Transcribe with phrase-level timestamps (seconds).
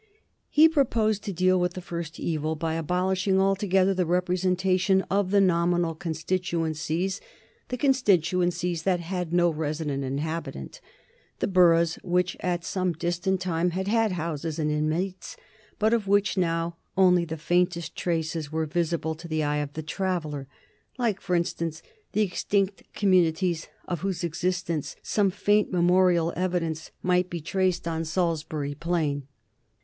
[0.49, 5.39] He proposed to deal with the first evil by abolishing altogether the representation of the
[5.39, 7.21] nominal constituencies,
[7.67, 10.81] the constituencies that had no resident inhabitant,
[11.37, 15.37] the boroughs which at some distant time had had houses and inmates,
[15.77, 19.83] but of which now only the faintest traces were visible to the eye of the
[19.83, 20.47] traveller
[20.97, 21.83] like, for instance,
[22.13, 28.73] the extinct communities of whose existence some faint memorial evidence might be traced on Salisbury
[28.73, 29.27] Plain.